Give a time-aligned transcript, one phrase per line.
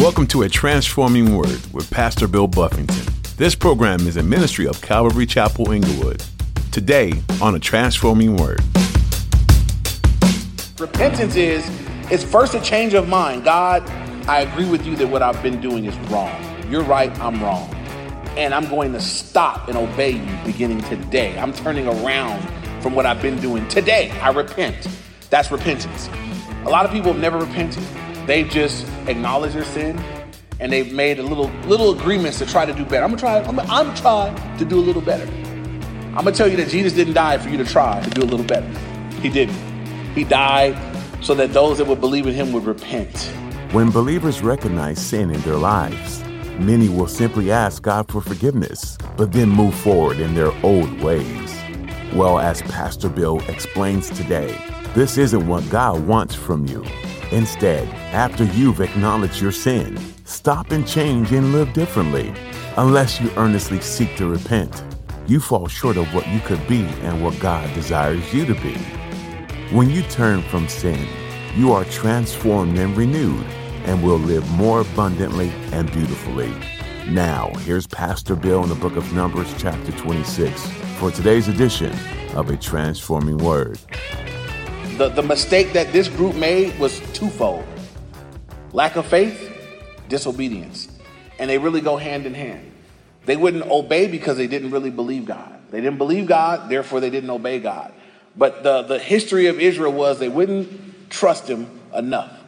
[0.00, 3.04] Welcome to A Transforming Word with Pastor Bill Buffington.
[3.36, 6.24] This program is a ministry of Calvary Chapel Inglewood.
[6.72, 7.12] Today
[7.42, 8.62] on A Transforming Word.
[10.78, 11.70] Repentance is
[12.10, 13.44] it's first a change of mind.
[13.44, 13.86] God,
[14.26, 16.34] I agree with you that what I've been doing is wrong.
[16.70, 17.68] You're right, I'm wrong.
[18.38, 21.38] And I'm going to stop and obey you beginning today.
[21.38, 22.40] I'm turning around
[22.82, 24.12] from what I've been doing today.
[24.22, 24.88] I repent.
[25.28, 26.08] That's repentance.
[26.64, 27.84] A lot of people have never repented.
[28.30, 29.98] They've just acknowledged their sin
[30.60, 33.02] and they've made a little little agreements to try to do better.
[33.02, 33.38] I'm gonna try.
[33.40, 35.24] I'm, gonna, I'm trying to do a little better.
[36.10, 38.28] I'm gonna tell you that Jesus didn't die for you to try to do a
[38.30, 38.68] little better.
[39.20, 39.56] He didn't.
[40.14, 40.78] He died
[41.20, 43.18] so that those that would believe in Him would repent.
[43.72, 46.22] When believers recognize sin in their lives,
[46.60, 51.52] many will simply ask God for forgiveness, but then move forward in their old ways.
[52.12, 54.56] Well, as Pastor Bill explains today,
[54.94, 56.84] this isn't what God wants from you.
[57.30, 62.34] Instead, after you've acknowledged your sin, stop and change and live differently.
[62.76, 64.82] Unless you earnestly seek to repent,
[65.28, 68.74] you fall short of what you could be and what God desires you to be.
[69.70, 71.06] When you turn from sin,
[71.54, 73.46] you are transformed and renewed
[73.84, 76.52] and will live more abundantly and beautifully.
[77.08, 81.96] Now, here's Pastor Bill in the book of Numbers, chapter 26, for today's edition
[82.34, 83.78] of A Transforming Word
[85.00, 87.64] the, the mistake that this group made was twofold
[88.74, 89.50] lack of faith,
[90.10, 90.88] disobedience.
[91.38, 92.70] And they really go hand in hand.
[93.24, 95.58] They wouldn't obey because they didn't really believe God.
[95.70, 97.94] They didn't believe God, therefore they didn't obey God.
[98.36, 102.38] But the, the history of Israel was they wouldn't trust him enough.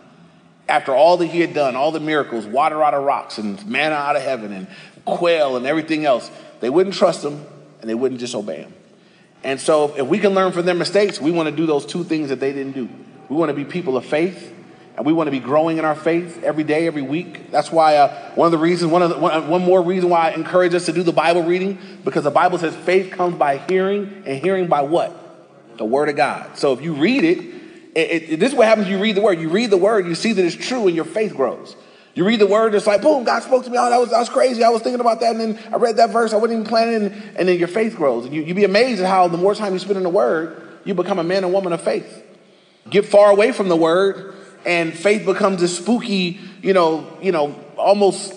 [0.69, 3.95] After all that he had done, all the miracles, water out of rocks and manna
[3.95, 4.67] out of heaven and
[5.07, 7.47] quail and everything else, they wouldn't trust him
[7.81, 8.75] and they wouldn't just obey him.
[9.45, 12.05] And so, if we can learn from their mistakes, we want to do those two
[12.05, 12.89] things that they didn't do.
[13.29, 14.55] We want to be people of faith,
[14.97, 17.51] and we want to be growing in our faith every day, every week.
[17.51, 20.31] That's why uh, one of the reasons, one, of the, one, one more reason why
[20.31, 23.59] I encourage us to do the Bible reading, because the Bible says faith comes by
[23.59, 25.17] hearing, and hearing by what?
[25.77, 26.57] The Word of God.
[26.57, 27.39] So if you read it,
[27.95, 29.41] it, it this is what happens you read the Word.
[29.41, 31.75] You read the Word, you see that it's true, and your faith grows.
[32.15, 33.79] You read the word, it's like, boom, God spoke to me.
[33.79, 34.63] Oh, that was, that was crazy.
[34.63, 35.35] I was thinking about that.
[35.35, 36.33] And then I read that verse.
[36.33, 37.13] I wasn't even planning.
[37.37, 38.27] And, then your faith grows.
[38.27, 40.61] And you, you'd be amazed at how the more time you spend in the word,
[40.85, 42.23] you become a man and woman of faith.
[42.91, 44.35] Get far away from the word,
[44.67, 48.35] and faith becomes a spooky, you know, you know, almost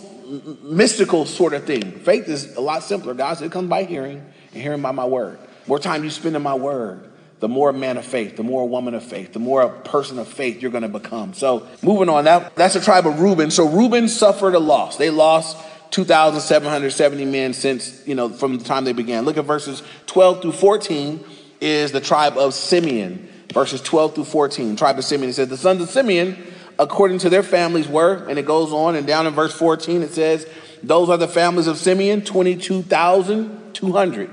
[0.61, 1.91] mystical sort of thing.
[1.99, 3.13] Faith is a lot simpler.
[3.13, 5.39] God said it comes by hearing and hearing by my word.
[5.67, 8.93] More time you spend in my word, the more man of faith, the more woman
[8.93, 11.33] of faith, the more a person of faith you're going to become.
[11.33, 13.51] So, moving on, that, that's the tribe of Reuben.
[13.51, 14.97] So, Reuben suffered a loss.
[14.97, 15.57] They lost
[15.91, 19.25] 2,770 men since, you know, from the time they began.
[19.25, 21.23] Look at verses 12 through 14
[21.61, 23.29] is the tribe of Simeon.
[23.53, 25.29] Verses 12 through 14, tribe of Simeon.
[25.29, 26.37] It says, The sons of Simeon,
[26.79, 30.11] according to their families, were, and it goes on, and down in verse 14 it
[30.11, 30.45] says,
[30.83, 34.29] Those are the families of Simeon, 22,200.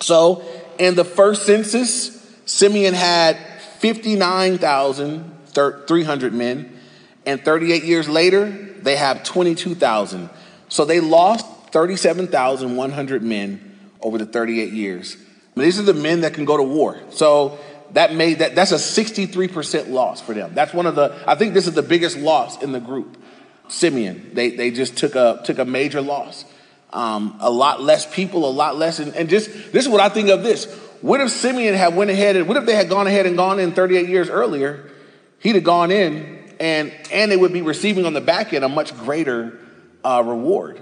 [0.00, 0.44] So,
[0.82, 3.36] in the first census, Simeon had
[3.78, 6.80] 59,300 men,
[7.24, 10.28] and 38 years later, they have 22,000.
[10.68, 15.16] So they lost 37,100 men over the 38 years.
[15.56, 17.00] These are the men that can go to war.
[17.10, 17.58] So
[17.92, 20.54] that made that that's a 63% loss for them.
[20.54, 23.18] That's one of the I think this is the biggest loss in the group.
[23.68, 26.44] Simeon, they they just took a took a major loss.
[26.92, 30.08] Um, a lot less people, a lot less, and, and just this is what I
[30.10, 30.66] think of this.
[31.00, 33.58] What if Simeon had went ahead and what if they had gone ahead and gone
[33.58, 34.90] in 38 years earlier?
[35.40, 38.68] He'd have gone in and and they would be receiving on the back end a
[38.68, 39.58] much greater
[40.04, 40.80] uh, reward.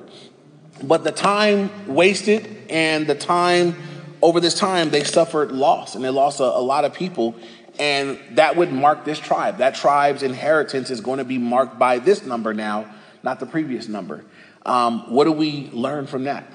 [0.82, 3.76] But the time wasted and the time
[4.20, 7.34] over this time they suffered loss and they lost a, a lot of people
[7.78, 9.58] and that would mark this tribe.
[9.58, 12.92] That tribe's inheritance is going to be marked by this number now,
[13.22, 14.22] not the previous number.
[14.66, 16.46] Um, what do we learn from that?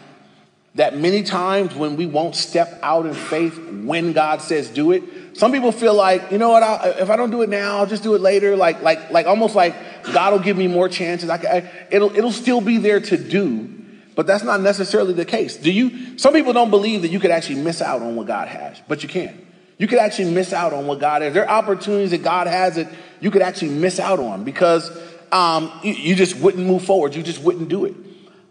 [0.76, 5.04] That many times when we won't step out in faith when God says do it,
[5.38, 7.86] some people feel like, you know what, I'll, if I don't do it now, I'll
[7.86, 8.56] just do it later.
[8.56, 9.76] Like, like, like almost like
[10.14, 11.30] God will give me more chances.
[11.30, 13.70] I, I, it'll, it'll still be there to do,
[14.16, 15.56] but that's not necessarily the case.
[15.56, 16.18] Do you?
[16.18, 19.04] Some people don't believe that you could actually miss out on what God has, but
[19.04, 19.46] you can.
[19.78, 21.34] You could actually miss out on what God has.
[21.34, 24.90] There are opportunities that God has that you could actually miss out on because
[25.32, 27.16] um, you, you, just wouldn't move forward.
[27.16, 27.96] You just wouldn't do it.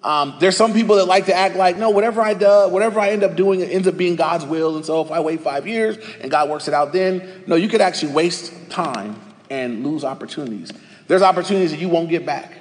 [0.02, 3.10] Um, there's some people that like to act like, no, whatever I do, whatever I
[3.10, 4.76] end up doing, it ends up being God's will.
[4.76, 7.68] And so if I wait five years and God works it out then, no, you
[7.68, 9.18] could actually waste time
[9.48, 10.72] and lose opportunities.
[11.06, 12.52] There's opportunities that you won't get back.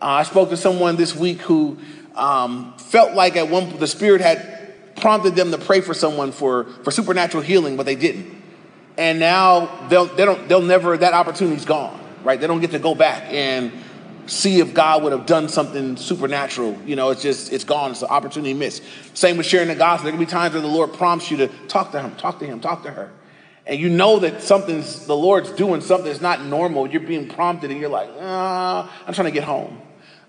[0.00, 1.78] Uh, I spoke to someone this week who
[2.14, 6.64] um, felt like at one the Spirit had prompted them to pray for someone for,
[6.84, 8.42] for supernatural healing, but they didn't.
[8.96, 12.40] And now they'll, they don't, they'll never, that opportunity's gone, right?
[12.40, 13.72] They don't get to go back and
[14.26, 16.76] see if God would have done something supernatural.
[16.84, 17.92] You know, it's just, it's gone.
[17.92, 18.82] It's an opportunity missed.
[19.14, 20.04] Same with sharing the gospel.
[20.04, 22.46] There can be times where the Lord prompts you to talk to him, talk to
[22.46, 23.12] him, talk to her.
[23.66, 26.88] And you know that something's, the Lord's doing something that's not normal.
[26.88, 29.80] You're being prompted and you're like, ah, I'm trying to get home.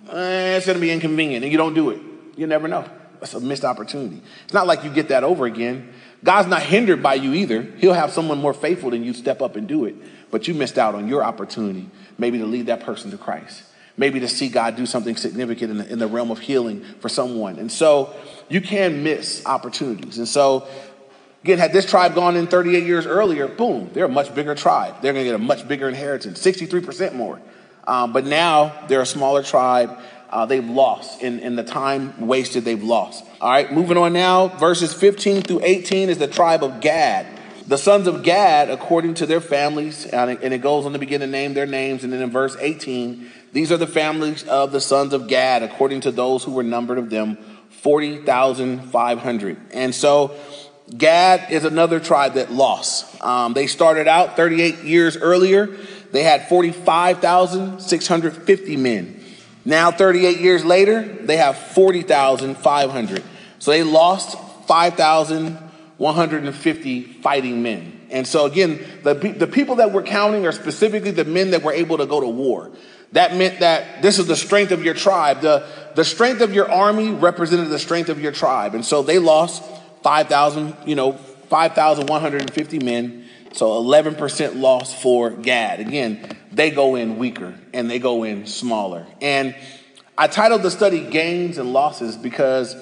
[0.10, 1.44] Eh, it's going to be inconvenient.
[1.44, 2.02] And you don't do it.
[2.36, 2.90] You never know.
[3.20, 4.22] That's a missed opportunity.
[4.46, 5.94] It's not like you get that over again.
[6.24, 7.62] God's not hindered by you either.
[7.62, 9.96] He'll have someone more faithful than you step up and do it.
[10.32, 13.64] But you missed out on your opportunity, maybe to lead that person to Christ
[13.98, 17.10] maybe to see God do something significant in the, in the realm of healing for
[17.10, 17.58] someone.
[17.58, 18.14] And so
[18.48, 20.20] you can miss opportunities.
[20.20, 20.68] And so,
[21.44, 25.02] again, had this tribe gone in 38 years earlier, boom, they're a much bigger tribe.
[25.02, 27.42] They're going to get a much bigger inheritance, 63% more.
[27.86, 29.98] Um, but now they're a smaller tribe.
[30.30, 33.24] Uh, they've lost in, in the time wasted, they've lost.
[33.40, 37.28] All right, moving on now, verses 15 through 18 is the tribe of Gad.
[37.68, 41.28] The sons of Gad, according to their families, and it goes on to begin to
[41.28, 42.06] name their names.
[42.06, 46.02] And then in verse 18, these are the families of the sons of Gad, according
[46.02, 47.38] to those who were numbered of them,
[47.70, 49.58] 40,500.
[49.74, 50.36] And so
[50.96, 53.20] Gad is another tribe that lost.
[53.22, 55.68] Um, they started out 38 years earlier.
[56.12, 59.17] They had 45,650 men.
[59.68, 63.24] Now, 38 years later, they have 40,500.
[63.60, 68.00] So they lost 5,150 fighting men.
[68.10, 71.74] And so, again, the, the people that we're counting are specifically the men that were
[71.74, 72.72] able to go to war.
[73.12, 75.42] That meant that this is the strength of your tribe.
[75.42, 78.74] The, the strength of your army represented the strength of your tribe.
[78.74, 79.62] And so they lost
[80.02, 83.27] 5,000, you know, 5,150 men.
[83.54, 85.80] So 11% loss for Gad.
[85.80, 89.06] Again, they go in weaker and they go in smaller.
[89.22, 89.56] And
[90.18, 92.76] I titled the study Gains and Losses because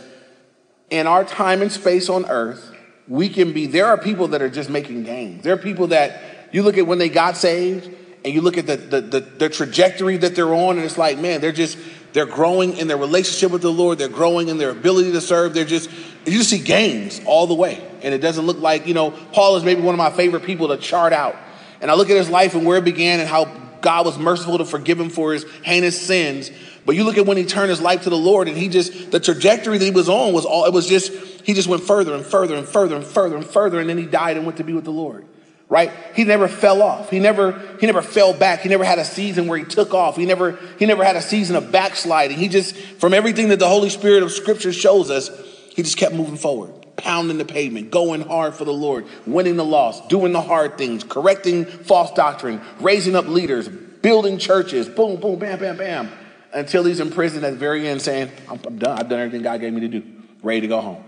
[0.89, 2.73] in our time and space on earth,
[3.07, 5.44] we can be, there are people that are just making gains.
[5.44, 6.21] There are people that
[6.51, 7.89] you look at when they got saved
[8.23, 11.19] and you look at the, the, the, the, trajectory that they're on, and it's like,
[11.19, 11.77] man, they're just,
[12.13, 14.00] they're growing in their relationship with the Lord.
[14.00, 15.53] They're growing in their ability to serve.
[15.53, 15.91] They're just,
[16.25, 17.81] you see gains all the way.
[18.01, 20.68] And it doesn't look like, you know, Paul is maybe one of my favorite people
[20.69, 21.36] to chart out.
[21.81, 23.45] And I look at his life and where it began and how
[23.81, 26.51] God was merciful to forgive him for his heinous sins.
[26.86, 29.12] But you look at when he turned his life to the Lord and he just,
[29.12, 31.12] the trajectory that he was on was all, it was just,
[31.44, 33.80] he just went further and further and further and further and further.
[33.80, 35.25] And then he died and went to be with the Lord
[35.68, 39.04] right he never fell off he never he never fell back he never had a
[39.04, 42.48] season where he took off he never he never had a season of backsliding he
[42.48, 45.31] just from everything that the holy spirit of scripture shows us
[45.75, 49.66] he just kept moving forward pounding the pavement going hard for the lord winning the
[49.66, 55.38] loss doing the hard things correcting false doctrine raising up leaders building churches boom boom
[55.38, 56.10] bam bam bam
[56.54, 59.42] until he's in prison at the very end saying i'm, I'm done i've done everything
[59.42, 60.04] god gave me to do
[60.42, 61.04] ready to go home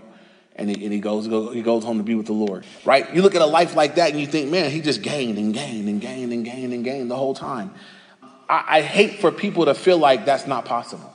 [0.58, 2.66] and he, and he goes he goes home to be with the Lord.
[2.84, 3.14] Right?
[3.14, 5.54] You look at a life like that and you think, man, he just gained and
[5.54, 7.72] gained and gained and gained and gained the whole time.
[8.48, 11.14] I, I hate for people to feel like that's not possible.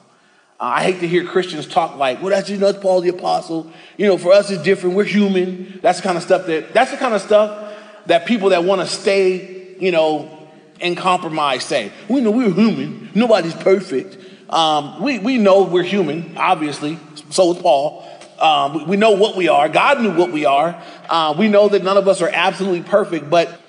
[0.66, 3.70] I hate to hear Christians talk like, well, that's just not Paul the apostle.
[3.98, 4.96] You know, for us it's different.
[4.96, 5.80] We're human.
[5.82, 7.74] That's the kind of stuff that that's the kind of stuff
[8.06, 10.48] that people that want to stay, you know,
[10.80, 11.92] in compromise say.
[12.08, 13.10] We know we're human.
[13.14, 14.18] Nobody's perfect.
[14.50, 16.98] Um, we, we know we're human, obviously.
[17.30, 18.08] So is Paul.
[18.40, 19.68] Um, we know what we are.
[19.68, 20.82] God knew what we are.
[21.10, 23.60] Uh, we know that none of us are absolutely perfect, but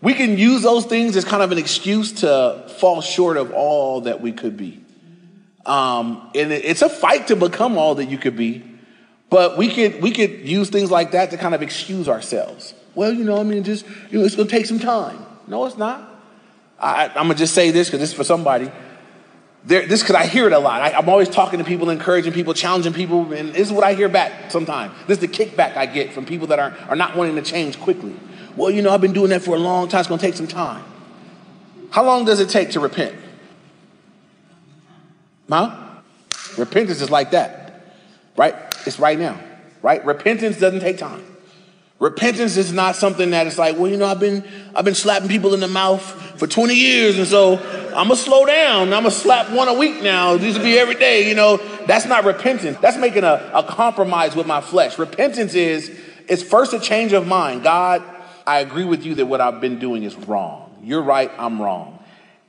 [0.00, 4.02] we can use those things as kind of an excuse to fall short of all
[4.02, 4.82] that we could be.
[5.68, 8.64] Um, and it's a fight to become all that you could be,
[9.30, 12.74] but we could we could use things like that to kind of excuse ourselves.
[12.94, 15.24] Well, you know, I mean, just you know, it's going to take some time.
[15.46, 16.16] No, it's not.
[16.80, 18.70] I, I'm gonna just say this because this is for somebody
[19.64, 20.80] there, this because I hear it a lot.
[20.80, 23.94] I, am always talking to people, encouraging people, challenging people, and this is what I
[23.94, 24.94] hear back sometimes.
[25.06, 27.78] This is the kickback I get from people that are, are not wanting to change
[27.78, 28.14] quickly.
[28.56, 30.00] Well, you know, I've been doing that for a long time.
[30.00, 30.84] It's to take some time.
[31.90, 33.14] How long does it take to repent?
[35.48, 35.76] Huh?
[36.56, 37.82] Repentance is like that,
[38.36, 38.54] right?
[38.86, 39.40] It's right now,
[39.82, 40.04] right?
[40.04, 41.24] Repentance doesn't take time.
[41.98, 45.28] Repentance is not something that it's like, well, you know, I've been I've been slapping
[45.28, 46.02] people in the mouth
[46.38, 48.92] for 20 years, and so I'm gonna slow down.
[48.92, 50.36] I'm gonna slap one a week now.
[50.36, 51.28] This will be every day.
[51.28, 52.78] You know, that's not repentance.
[52.78, 54.96] That's making a, a compromise with my flesh.
[54.96, 55.90] Repentance is
[56.28, 57.64] it's first a change of mind.
[57.64, 58.04] God,
[58.46, 60.76] I agree with you that what I've been doing is wrong.
[60.84, 61.97] You're right, I'm wrong.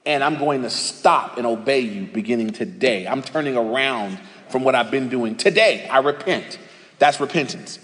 [0.05, 3.07] And I'm going to stop and obey you beginning today.
[3.07, 5.35] I'm turning around from what I've been doing.
[5.35, 6.57] Today, I repent.
[6.97, 7.79] That's repentance.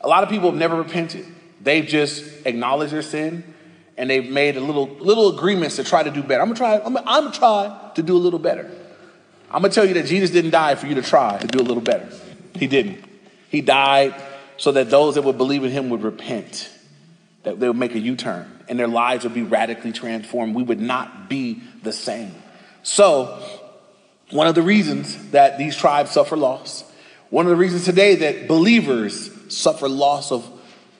[0.00, 1.26] A lot of people have never repented.
[1.60, 3.54] They've just acknowledged their sin
[3.96, 6.40] and they've made a little little agreements to try to do better.
[6.40, 6.74] I'm gonna try.
[6.76, 8.70] I'm gonna, I'm gonna try to do a little better.
[9.50, 11.66] I'm gonna tell you that Jesus didn't die for you to try to do a
[11.66, 12.08] little better.
[12.54, 13.04] He didn't.
[13.50, 14.14] He died
[14.56, 16.70] so that those that would believe in Him would repent,
[17.48, 20.54] that they would make a U-turn, and their lives would be radically transformed.
[20.54, 22.34] We would not be the same.
[22.82, 23.42] So,
[24.30, 26.84] One of the reasons that these tribes suffer loss,
[27.30, 30.46] one of the reasons today that believers suffer loss of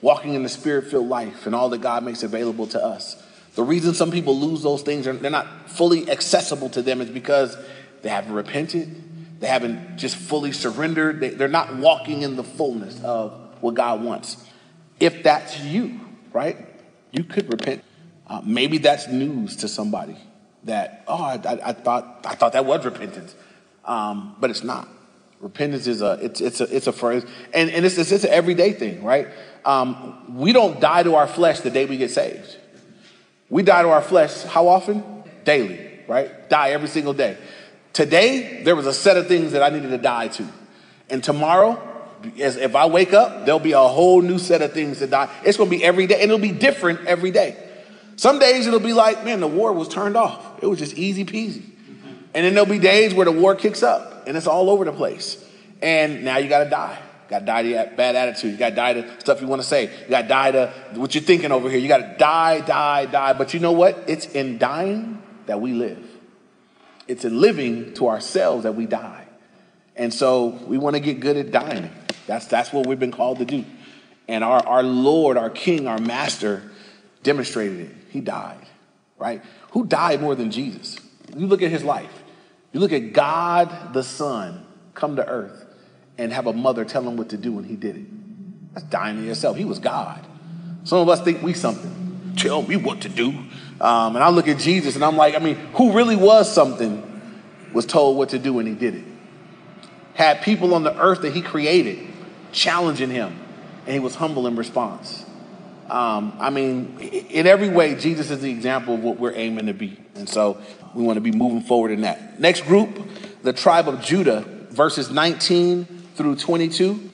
[0.01, 3.21] walking in the spirit filled life and all that God makes available to us.
[3.53, 7.55] The reason some people lose those things, they're not fully accessible to them, is because
[8.01, 12.99] they haven't repented, they haven't just fully surrendered, they, are not walking in the fullness
[13.03, 14.43] of what God wants.
[14.99, 15.99] If that's you,
[16.33, 16.57] right,
[17.11, 17.83] you could repent.
[18.27, 20.15] Uh, maybe that's news to somebody
[20.63, 23.35] that, oh, I, I, I, thought, I thought that was repentance,
[23.85, 24.87] um, but it's not.
[25.39, 28.29] Repentance is a it's it's a it's a phrase, and and it's it's, it's an
[28.29, 29.29] everyday thing, right?
[29.63, 32.57] Um, we don't die to our flesh the day we get saved.
[33.49, 35.01] We die to our flesh how often?
[35.45, 36.49] Daily, right?
[36.49, 37.37] Die every single day.
[37.93, 40.45] Today there was a set of things that I needed to die to,
[41.09, 41.88] and tomorrow,
[42.39, 45.29] as if I wake up, there'll be a whole new set of things to die.
[45.43, 47.57] It's going to be every day, and it'll be different every day.
[48.19, 50.61] Some days it'll be like, man, the war was turned off.
[50.61, 51.63] It was just easy peasy.
[52.33, 54.91] And then there'll be days where the war kicks up and it's all over the
[54.91, 55.43] place.
[55.81, 56.99] And now you got to die.
[57.29, 58.51] Got to die to bad attitude.
[58.51, 59.83] You got to die to stuff you want to say.
[59.83, 61.79] You got to die to what you're thinking over here.
[61.79, 63.33] You got to die, die, die.
[63.33, 64.03] But you know what?
[64.07, 66.05] It's in dying that we live.
[67.07, 69.25] It's in living to ourselves that we die.
[69.95, 71.89] And so we want to get good at dying.
[72.29, 73.65] That's, that's what we've been called to do.
[74.27, 76.61] And our, our Lord, our King, our Master
[77.23, 77.95] demonstrated it.
[78.11, 78.67] He died,
[79.17, 79.41] right?
[79.71, 80.99] Who died more than Jesus?
[81.35, 82.21] You look at his life.
[82.71, 85.65] You look at God the Son come to earth
[86.19, 88.75] and have a mother tell him what to do, and he did it.
[88.75, 89.57] That's dying to yourself.
[89.57, 90.23] He was God.
[90.83, 92.33] Some of us think we something.
[92.37, 93.29] Tell me what to do.
[93.81, 97.21] Um, and I look at Jesus and I'm like, I mean, who really was something
[97.73, 99.05] was told what to do and he did it.
[100.13, 102.08] Had people on the earth that he created
[102.51, 103.39] challenging him,
[103.85, 105.25] and he was humble in response.
[105.89, 109.73] Um, I mean, in every way, Jesus is the example of what we're aiming to
[109.73, 109.97] be.
[110.15, 110.61] And so
[110.93, 112.39] we want to be moving forward in that.
[112.39, 112.89] Next group,
[113.41, 117.11] the tribe of Judah, verses 19 through 22.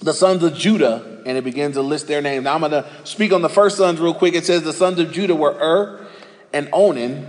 [0.00, 2.44] The sons of Judah, and it begins to list their names.
[2.44, 4.34] Now I'm going to speak on the first sons real quick.
[4.34, 6.06] It says the sons of Judah were Ur
[6.52, 7.26] and Onan,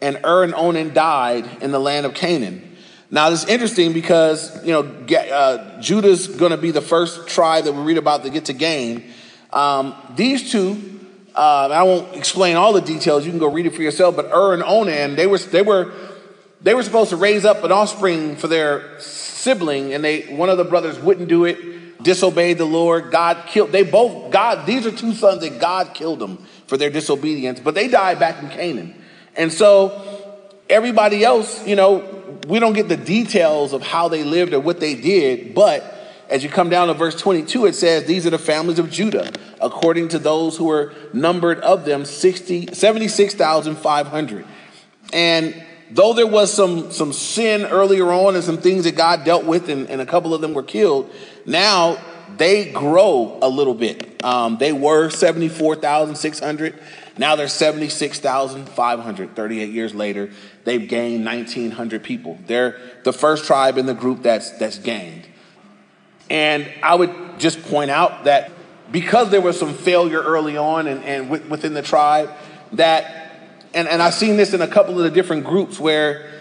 [0.00, 2.69] and Ur and Onan died in the land of Canaan.
[3.12, 7.64] Now, this is interesting because, you know, uh, Judah's going to be the first tribe
[7.64, 9.12] that we read about to get to gain.
[9.52, 11.00] Um, these two,
[11.34, 13.24] uh, I won't explain all the details.
[13.24, 14.14] You can go read it for yourself.
[14.14, 15.92] But Ur and Onan, they were they were
[16.62, 20.58] they were supposed to raise up an offspring for their sibling, and they one of
[20.58, 23.10] the brothers wouldn't do it, disobeyed the Lord.
[23.10, 23.72] God killed.
[23.72, 24.66] They both God.
[24.66, 26.38] These are two sons that God killed them
[26.68, 28.94] for their disobedience, but they died back in Canaan,
[29.34, 30.06] and so
[30.68, 34.80] everybody else, you know, we don't get the details of how they lived or what
[34.80, 35.96] they did, but
[36.30, 39.32] as you come down to verse 22, it says, These are the families of Judah,
[39.60, 44.46] according to those who were numbered of them 60, 76,500.
[45.12, 49.44] And though there was some, some sin earlier on and some things that God dealt
[49.44, 51.12] with, and, and a couple of them were killed,
[51.46, 51.98] now
[52.36, 54.22] they grow a little bit.
[54.24, 56.78] Um, they were 74,600.
[57.20, 59.36] Now they're 76,500.
[59.36, 60.30] 38 years later,
[60.64, 62.38] they've gained 1,900 people.
[62.46, 65.26] They're the first tribe in the group that's, that's gained.
[66.30, 68.50] And I would just point out that
[68.90, 72.30] because there was some failure early on and, and within the tribe,
[72.72, 73.36] that,
[73.74, 76.32] and, and I've seen this in a couple of the different groups where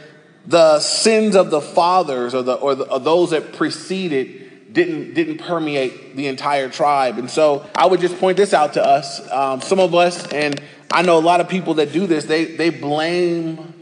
[0.48, 4.39] the sins of the fathers or, the, or, the, or those that preceded
[4.80, 7.18] didn't, didn't permeate the entire tribe.
[7.18, 9.30] And so I would just point this out to us.
[9.30, 12.46] Um, some of us, and I know a lot of people that do this, they,
[12.46, 13.74] they blame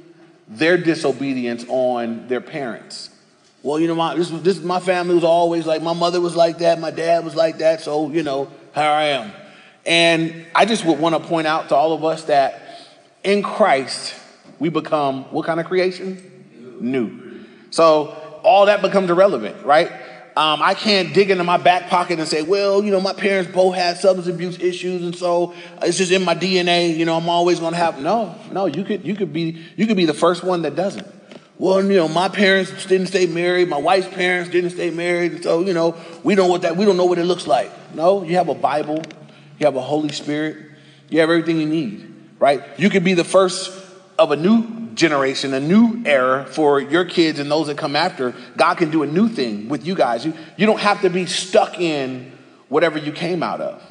[0.48, 3.12] their disobedience on their parents.
[3.62, 6.60] Well, you know, my this, this my family was always like my mother was like
[6.60, 9.32] that, my dad was like that, so you know here I am.
[9.86, 12.62] And I just would want to point out to all of us that
[13.24, 14.16] in Christ
[14.60, 16.77] we become what kind of creation?
[16.80, 17.46] New.
[17.72, 19.92] So all that becomes irrelevant, right?
[20.38, 23.51] Um, I can't dig into my back pocket and say, well, you know, my parents
[23.51, 26.96] both had substance abuse issues, and so it's just in my DNA.
[26.96, 28.00] You know, I'm always going to have.
[28.00, 31.08] No, no, you could, you could be, you could be the first one that doesn't
[31.60, 35.44] well, you know, my parents didn't stay married, my wife's parents didn't stay married, and
[35.44, 37.72] so you know, we don't what that we don't know what it looks like.
[37.96, 39.01] No, you have a Bible,
[39.58, 40.58] you have a Holy Spirit,
[41.10, 42.63] you have everything you need, right?
[42.77, 43.72] You could be the first
[44.18, 48.34] of a new generation, a new era for your kids and those that come after.
[48.56, 50.26] God can do a new thing with you guys.
[50.26, 52.32] You you don't have to be stuck in
[52.70, 53.82] whatever you came out of.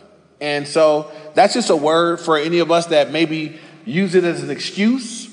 [0.40, 4.42] And so that's just a word for any of us that maybe use it as
[4.42, 5.26] an excuse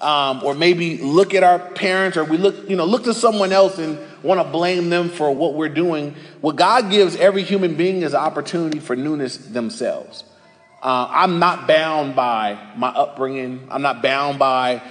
[0.00, 3.52] um, or maybe look at our parents or we look, you know, look to someone
[3.52, 6.14] else and want to blame them for what we're doing.
[6.40, 10.24] What God gives every human being is an opportunity for newness themselves.
[10.84, 13.68] Uh, I'm not bound by my upbringing.
[13.70, 14.82] I'm not bound by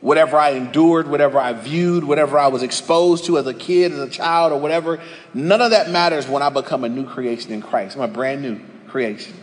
[0.00, 3.98] whatever I endured, whatever I viewed, whatever I was exposed to as a kid, as
[3.98, 4.98] a child, or whatever,
[5.34, 7.96] none of that matters when I become a new creation in Christ.
[7.96, 9.34] I'm a brand new creation.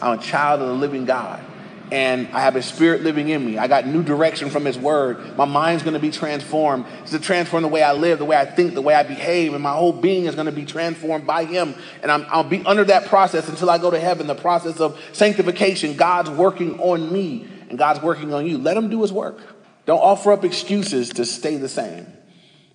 [0.00, 1.44] I'm a child of the living God.
[1.90, 3.56] And I have His Spirit living in me.
[3.56, 5.36] I got new direction from His Word.
[5.36, 6.86] My mind's going to be transformed.
[7.02, 9.54] It's to transform the way I live, the way I think, the way I behave,
[9.54, 11.74] and my whole being is going to be transformed by Him.
[12.02, 14.26] And i will be under that process until I go to heaven.
[14.26, 15.96] The process of sanctification.
[15.96, 18.58] God's working on me, and God's working on you.
[18.58, 19.38] Let Him do His work.
[19.86, 22.06] Don't offer up excuses to stay the same,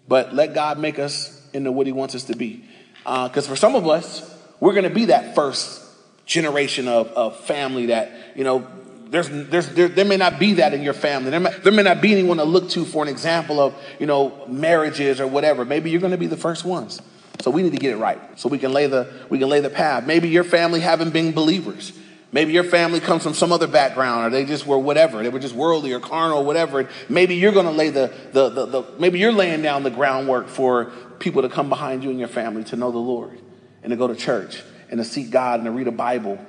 [0.07, 2.65] but let God make us into what He wants us to be.
[3.03, 4.29] Because uh, for some of us,
[4.59, 5.83] we're going to be that first
[6.25, 8.65] generation of, of family that, you know,
[9.13, 11.29] there's, there's, there, there, may not be that in your family.
[11.29, 14.07] There may, there may not be anyone to look to for an example of, you
[14.07, 15.65] know, marriages or whatever.
[15.65, 16.99] Maybe you're going to be the first ones.
[17.39, 19.59] So we need to get it right so we can lay the, we can lay
[19.59, 20.07] the path.
[20.07, 21.93] Maybe your family haven't been believers.
[22.31, 25.21] Maybe your family comes from some other background, or they just were whatever.
[25.21, 26.89] They were just worldly or carnal or whatever.
[27.07, 30.47] Maybe you're going to lay the, the, the, the, maybe you're laying down the groundwork
[30.47, 30.85] for
[31.19, 33.39] people to come behind you and your family to know the Lord
[33.83, 36.43] and to go to church and to seek God and to read a Bible.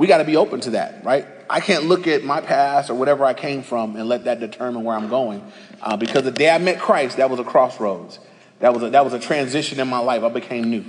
[0.00, 1.26] We got to be open to that, right?
[1.50, 4.82] I can't look at my past or whatever I came from and let that determine
[4.82, 5.44] where I'm going.
[5.82, 8.18] Uh, because the day I met Christ, that was a crossroads.
[8.60, 10.22] That was a, that was a transition in my life.
[10.22, 10.86] I became new.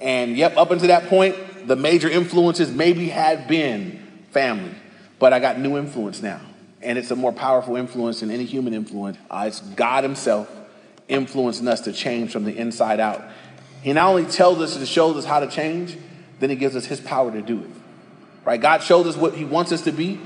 [0.00, 1.36] And yep, up until that point,
[1.68, 4.74] the major influences maybe had been family,
[5.20, 6.40] but I got new influence now.
[6.82, 9.16] And it's a more powerful influence than any human influence.
[9.30, 10.50] Uh, it's God Himself
[11.06, 13.22] influencing us to change from the inside out.
[13.82, 15.96] He not only tells us and shows us how to change,
[16.40, 17.70] then He gives us His power to do it.
[18.44, 18.60] Right?
[18.60, 20.20] God shows us what He wants us to be,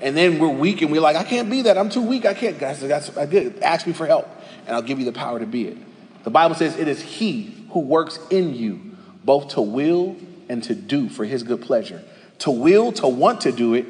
[0.00, 1.76] and then we're weak and we're like, I can't be that.
[1.76, 2.24] I'm too weak.
[2.24, 2.58] I can't.
[2.58, 2.82] Guys,
[3.16, 3.62] I did.
[3.62, 4.28] Ask me for help,
[4.66, 5.76] and I'll give you the power to be it.
[6.24, 10.16] The Bible says it is He who works in you, both to will
[10.48, 12.02] and to do for his good pleasure.
[12.40, 13.86] To will, to want to do it,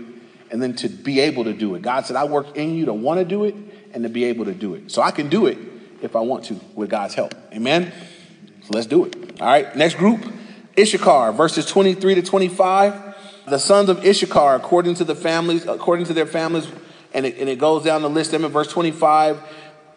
[0.51, 1.83] and then to be able to do it.
[1.83, 3.55] God said, I work in you to want to do it
[3.93, 4.91] and to be able to do it.
[4.91, 5.59] So I can do it
[6.03, 7.35] if I want to with God's help.
[7.53, 7.93] Amen?
[8.63, 9.41] So let's do it.
[9.41, 10.25] All right, next group
[10.79, 13.08] Issachar, verses 23 to 25.
[13.51, 16.69] The sons of Issachar, according to the families, according to their families,
[17.13, 19.41] and it, and it goes down the list them in verse 25.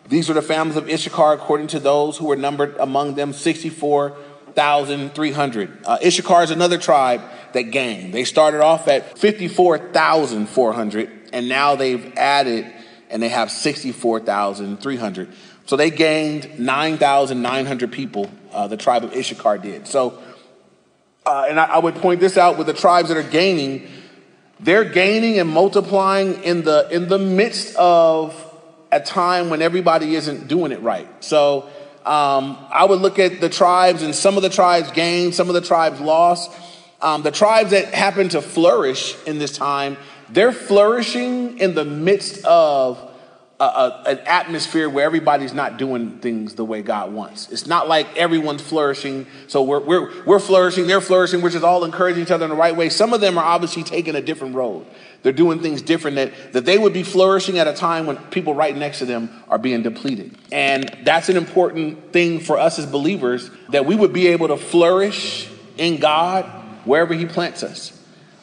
[0.09, 4.17] These are the families of Issachar, according to those who were numbered among them 64
[4.55, 5.85] 54,300.
[5.85, 7.21] Uh, Issachar is another tribe
[7.53, 8.13] that gained.
[8.13, 12.71] They started off at 54,400, and now they've added
[13.09, 15.29] and they have 64,300.
[15.65, 19.87] So they gained 9,900 people, uh, the tribe of Issachar did.
[19.87, 20.21] So,
[21.25, 23.87] uh, and I, I would point this out with the tribes that are gaining,
[24.59, 28.35] they're gaining and multiplying in the, in the midst of
[28.91, 31.07] a time when everybody isn't doing it right.
[31.23, 31.69] So,
[32.05, 35.53] um, I would look at the tribes, and some of the tribes gained, some of
[35.53, 36.51] the tribes lost.
[36.99, 39.97] Um, the tribes that happen to flourish in this time,
[40.29, 43.10] they're flourishing in the midst of
[43.61, 47.51] a, a, an atmosphere where everybody's not doing things the way God wants.
[47.51, 51.85] It's not like everyone's flourishing, so we're, we're, we're flourishing, they're flourishing, we're just all
[51.85, 52.89] encouraging each other in the right way.
[52.89, 54.87] Some of them are obviously taking a different road.
[55.21, 58.55] They're doing things different that, that they would be flourishing at a time when people
[58.55, 60.35] right next to them are being depleted.
[60.51, 64.57] And that's an important thing for us as believers that we would be able to
[64.57, 65.47] flourish
[65.77, 66.45] in God
[66.83, 67.95] wherever He plants us.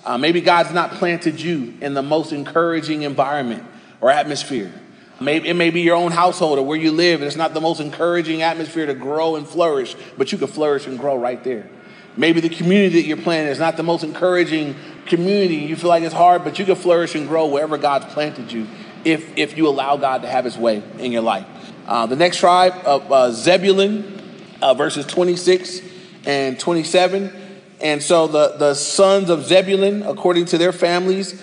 [0.05, 3.65] Uh, maybe God's not planted you in the most encouraging environment
[4.01, 4.73] or atmosphere.
[5.21, 7.21] Maybe it may be your own household or where you live.
[7.21, 10.87] And it's not the most encouraging atmosphere to grow and flourish, but you can flourish
[10.87, 11.69] and grow right there.
[12.17, 14.75] Maybe the community that you're planting is not the most encouraging
[15.07, 15.57] community.
[15.57, 18.67] You feel like it's hard, but you can flourish and grow wherever God's planted you
[19.05, 21.47] if, if you allow God to have his way in your life.
[21.87, 24.21] Uh, the next tribe of uh, Zebulun,
[24.61, 25.81] uh, verses 26
[26.27, 27.33] and 27.
[27.81, 31.43] And so the, the sons of Zebulun, according to their families,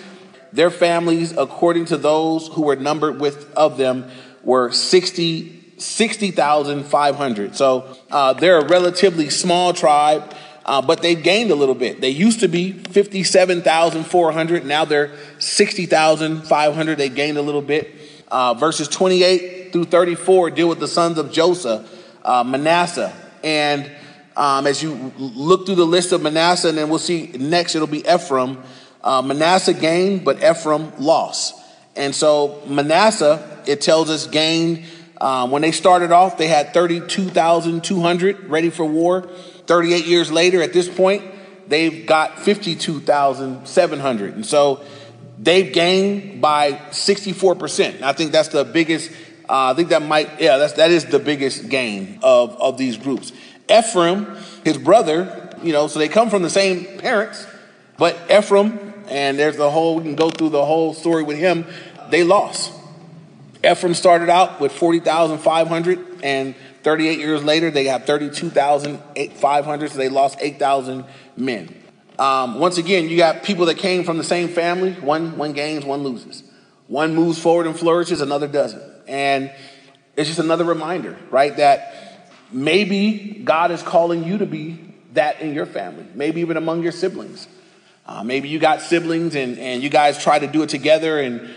[0.52, 4.10] their families, according to those who were numbered with of them,
[4.42, 7.56] were 60, 60,500.
[7.56, 10.34] So uh, they're a relatively small tribe
[10.66, 12.00] uh, but they've gained a little bit.
[12.00, 14.66] They used to be 57,400.
[14.66, 16.98] Now they're 60,500.
[16.98, 17.94] They gained a little bit.
[18.28, 21.88] Uh, verses 28 through 34 deal with the sons of Joseph,
[22.24, 23.14] uh, Manasseh.
[23.44, 23.88] And
[24.36, 27.86] um, as you look through the list of Manasseh, and then we'll see next it'll
[27.86, 28.60] be Ephraim.
[29.06, 31.54] Uh, Manasseh gained, but Ephraim lost.
[31.94, 34.82] And so Manasseh, it tells us, gained.
[35.20, 39.22] Um, when they started off, they had 32,200 ready for war.
[39.66, 41.22] 38 years later, at this point,
[41.68, 44.34] they've got 52,700.
[44.34, 44.82] And so
[45.38, 48.02] they've gained by 64%.
[48.02, 49.12] I think that's the biggest,
[49.48, 52.96] uh, I think that might, yeah, that's, that is the biggest gain of, of these
[52.96, 53.30] groups.
[53.70, 57.46] Ephraim, his brother, you know, so they come from the same parents,
[57.98, 61.66] but Ephraim, and there's the whole, we can go through the whole story with him,
[62.10, 62.72] they lost.
[63.64, 70.38] Ephraim started out with 40,500, and 38 years later, they have 32,500, so they lost
[70.40, 71.04] 8,000
[71.36, 71.74] men.
[72.18, 74.92] Um, once again, you got people that came from the same family.
[74.92, 76.42] One, one gains, one loses.
[76.86, 78.82] One moves forward and flourishes, another doesn't.
[79.08, 79.52] And
[80.16, 85.54] it's just another reminder, right, that maybe God is calling you to be that in
[85.54, 87.48] your family, maybe even among your siblings.
[88.06, 91.50] Uh, maybe you got siblings and, and you guys try to do it together and,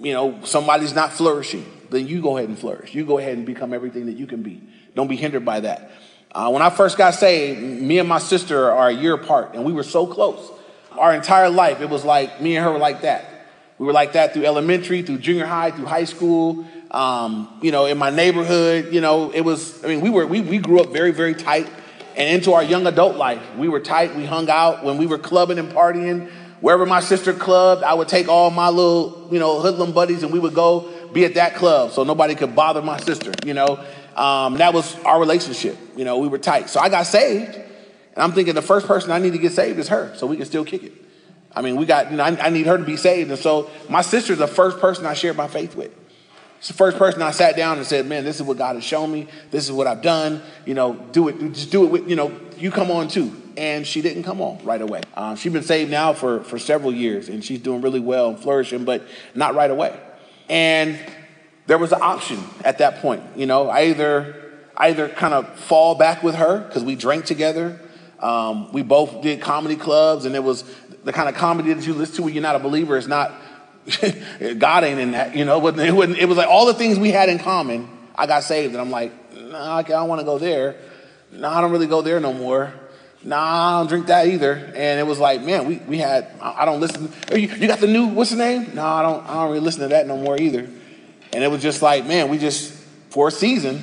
[0.00, 1.64] you know, somebody's not flourishing.
[1.90, 2.94] Then you go ahead and flourish.
[2.94, 4.62] You go ahead and become everything that you can be.
[4.94, 5.92] Don't be hindered by that.
[6.34, 9.64] Uh, when I first got saved, me and my sister are a year apart, and
[9.64, 10.50] we were so close.
[10.92, 13.26] Our entire life, it was like me and her were like that.
[13.78, 16.66] We were like that through elementary, through junior high, through high school.
[16.90, 19.82] Um, you know, in my neighborhood, you know, it was.
[19.84, 21.68] I mean, we were we we grew up very very tight,
[22.16, 24.14] and into our young adult life, we were tight.
[24.14, 26.30] We hung out when we were clubbing and partying.
[26.60, 30.32] Wherever my sister clubbed, I would take all my little, you know, hoodlum buddies, and
[30.32, 33.32] we would go be at that club, so nobody could bother my sister.
[33.44, 33.84] You know,
[34.16, 35.76] um, that was our relationship.
[35.96, 36.70] You know, we were tight.
[36.70, 37.64] So I got saved, and
[38.16, 40.46] I'm thinking the first person I need to get saved is her, so we can
[40.46, 40.92] still kick it.
[41.54, 43.30] I mean, we got, you know, I, I need her to be saved.
[43.30, 45.94] And so my sister's the first person I shared my faith with.
[46.62, 48.84] It's the first person I sat down and said, man, this is what God has
[48.84, 49.26] shown me.
[49.50, 50.40] This is what I've done.
[50.64, 53.36] You know, do it, just do it with, you know, you come on too.
[53.56, 55.00] And she didn't come on right away.
[55.16, 58.38] Um, she's been saved now for, for several years and she's doing really well and
[58.38, 59.98] flourishing, but not right away.
[60.48, 61.00] And
[61.66, 63.24] there was an option at that point.
[63.34, 67.80] You know, I either either kind of fall back with her because we drank together.
[68.20, 70.62] Um, we both did comedy clubs, and it was
[71.02, 72.96] the kind of comedy that you listen to when you're not a believer.
[72.96, 73.32] It's not
[74.58, 75.60] God ain't in that, you know.
[75.60, 77.88] But it, it was like all the things we had in common.
[78.14, 80.76] I got saved, and I'm like, nah, I don't want to go there.
[81.32, 82.72] Nah, I don't really go there no more.
[83.24, 84.52] Nah, I don't drink that either.
[84.52, 87.10] And it was like, man, we, we had, I don't listen.
[87.30, 88.74] You, you got the new, what's the name?
[88.74, 90.68] No, I don't, I don't really listen to that no more either.
[91.32, 92.72] And it was just like, man, we just,
[93.10, 93.82] for a season,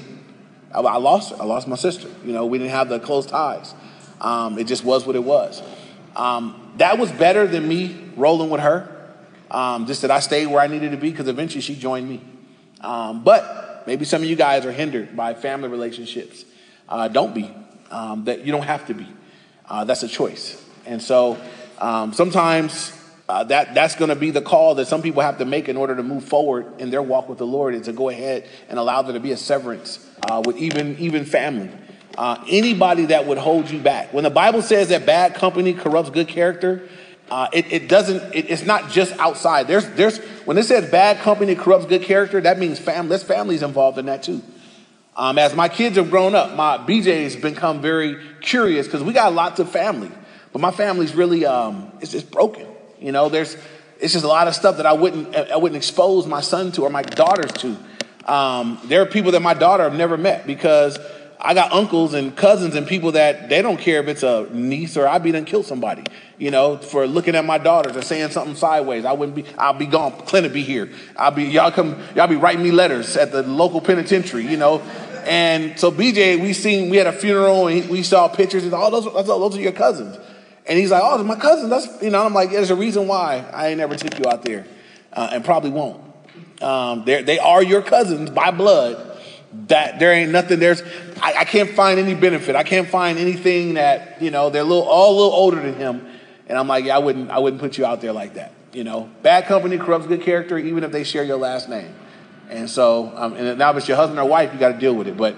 [0.74, 1.42] I, I lost her.
[1.42, 2.10] I lost my sister.
[2.26, 3.74] You know, we didn't have the close ties.
[4.20, 5.64] Um, it just was what it was.
[6.16, 8.99] Um, that was better than me rolling with her.
[9.52, 12.22] Um, just that I stayed where I needed to be because eventually she joined me.
[12.82, 16.46] Um, but maybe some of you guys are hindered by family relationships.
[16.88, 17.54] Uh, don't be.
[17.92, 19.08] Um, that you don't have to be.
[19.68, 20.64] Uh, that's a choice.
[20.86, 21.38] And so
[21.80, 22.94] um, sometimes
[23.30, 25.78] uh, that that's going to be the call that some people have to make in
[25.78, 28.80] order to move forward in their walk with the Lord, is to go ahead and
[28.80, 31.70] allow there to be a severance uh, with even even family.
[32.18, 34.14] Uh, anybody that would hold you back.
[34.14, 36.90] When the Bible says that bad company corrupts good character,
[37.32, 38.34] uh, it, it, doesn't.
[38.34, 39.68] It, it's not just outside.
[39.68, 43.10] There's there's when it says bad company corrupts good character, that means family.
[43.10, 44.42] There's families involved in that too.
[45.16, 49.34] Um, as my kids have grown up, my BJ's become very curious because we got
[49.34, 50.12] lots of family,
[50.54, 52.68] but my family's really um, it's just broken.
[53.00, 53.58] You know, there's
[54.00, 56.84] it's just a lot of stuff that I wouldn't I wouldn't expose my son to
[56.84, 57.78] or my daughters to.
[58.32, 60.98] Um, there are people that my daughter have never met because
[61.42, 64.98] I got uncles and cousins and people that they don't care if it's a niece
[64.98, 66.04] or I be done kill somebody,
[66.40, 69.04] you know, for looking at my daughters or saying something sideways.
[69.04, 70.14] I wouldn't be, I'll be gone.
[70.26, 70.90] Clint be here.
[71.18, 74.80] I'll be, y'all come, y'all be writing me letters at the local penitentiary, you know.
[75.28, 78.90] And so BJ, we seen, we had a funeral and we saw pictures and all
[78.90, 80.18] those, those are your cousins.
[80.66, 81.70] And he's like, oh, my cousin.
[81.70, 84.44] That's, you know, I'm like, there's a reason why I ain't never took you out
[84.44, 84.66] there
[85.12, 86.02] uh, and probably won't.
[86.62, 89.08] Um, they are your cousins by blood.
[89.68, 90.84] That there ain't nothing, there's,
[91.22, 92.56] I, I, can't find any benefit.
[92.56, 95.74] I can't find anything that, you know, they're a little, all a little older than
[95.74, 96.06] him.
[96.50, 98.52] And I'm like, yeah, I wouldn't, I wouldn't put you out there like that.
[98.74, 101.94] You know, bad company corrupts good character, even if they share your last name.
[102.50, 104.96] And so, um, and now if it's your husband or wife, you got to deal
[104.96, 105.16] with it.
[105.16, 105.36] But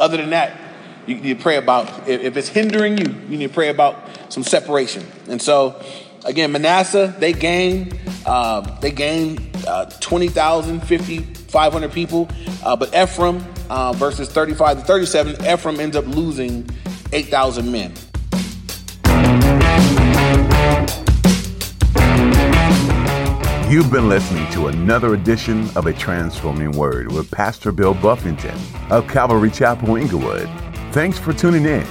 [0.00, 0.58] other than that,
[1.06, 2.08] you need to pray about.
[2.08, 5.06] If it's hindering you, you need to pray about some separation.
[5.28, 5.82] And so,
[6.24, 12.28] again, Manasseh, they gained, uh, they gained uh, 20,000, 50, 500 people.
[12.64, 16.68] Uh, but Ephraim, uh, verses 35 to 37, Ephraim ends up losing
[17.12, 17.92] 8,000 men.
[23.74, 28.56] You've been listening to another edition of A Transforming Word with Pastor Bill Buffington
[28.88, 30.48] of Calvary Chapel, Inglewood.
[30.92, 31.84] Thanks for tuning in.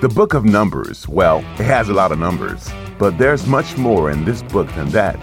[0.00, 4.12] The book of Numbers, well, it has a lot of numbers, but there's much more
[4.12, 5.20] in this book than that.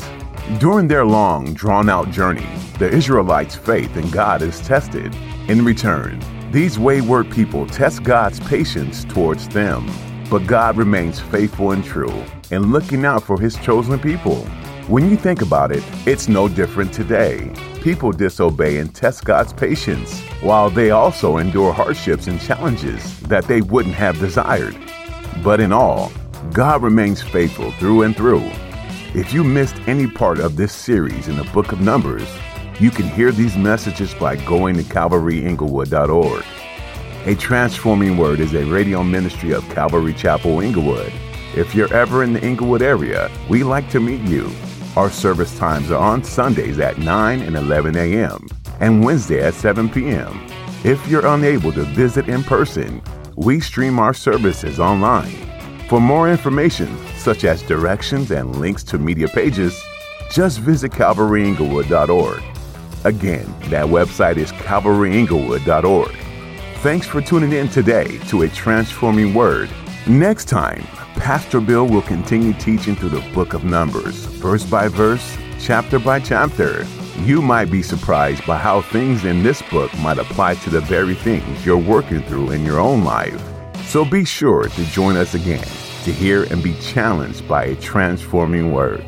[0.60, 5.16] During their long, drawn out journey, the Israelites' faith in God is tested.
[5.48, 9.90] In return, these wayward people test God's patience towards them,
[10.30, 14.46] but God remains faithful and true in looking out for his chosen people.
[14.88, 17.54] When you think about it, it's no different today.
[17.82, 23.62] People disobey and test God's patience, while they also endure hardships and challenges that they
[23.62, 24.76] wouldn't have desired.
[25.42, 26.12] But in all,
[26.52, 28.44] God remains faithful through and through.
[29.14, 32.28] If you missed any part of this series in the book of Numbers,
[32.80, 36.44] You can hear these messages by going to calvaryinglewood.org.
[37.26, 41.14] A Transforming Word is a radio ministry of Calvary Chapel Inglewood.
[41.56, 44.52] If you're ever in the Inglewood area, we like to meet you.
[44.96, 48.48] Our service times are on Sundays at 9 and 11 a.m.
[48.80, 50.40] and Wednesday at 7 p.m.
[50.84, 53.02] If you're unable to visit in person,
[53.36, 55.36] we stream our services online.
[55.90, 59.82] For more information, such as directions and links to media pages,
[60.30, 62.44] just visit calvaryinglewood.org.
[63.04, 66.16] Again, that website is calvaryinglewood.org.
[66.84, 69.72] Thanks for tuning in today to a transforming word.
[70.06, 75.38] Next time, Pastor Bill will continue teaching through the book of Numbers, verse by verse,
[75.60, 76.86] chapter by chapter.
[77.20, 81.14] You might be surprised by how things in this book might apply to the very
[81.14, 83.42] things you're working through in your own life.
[83.86, 85.68] So be sure to join us again
[86.04, 89.06] to hear and be challenged by a transforming word.